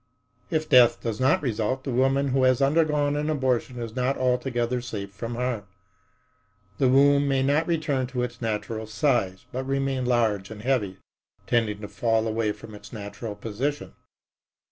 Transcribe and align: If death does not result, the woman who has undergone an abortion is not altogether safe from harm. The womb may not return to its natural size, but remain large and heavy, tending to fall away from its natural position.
If 0.49 0.67
death 0.67 0.99
does 1.01 1.19
not 1.19 1.43
result, 1.43 1.83
the 1.83 1.91
woman 1.91 2.29
who 2.29 2.41
has 2.41 2.59
undergone 2.59 3.15
an 3.15 3.29
abortion 3.29 3.79
is 3.79 3.95
not 3.95 4.17
altogether 4.17 4.81
safe 4.81 5.11
from 5.11 5.35
harm. 5.35 5.65
The 6.79 6.89
womb 6.89 7.27
may 7.27 7.43
not 7.43 7.67
return 7.67 8.07
to 8.07 8.23
its 8.23 8.41
natural 8.41 8.87
size, 8.87 9.45
but 9.51 9.63
remain 9.63 10.05
large 10.07 10.49
and 10.49 10.63
heavy, 10.63 10.97
tending 11.45 11.81
to 11.81 11.87
fall 11.87 12.27
away 12.27 12.51
from 12.51 12.73
its 12.73 12.91
natural 12.91 13.35
position. 13.35 13.93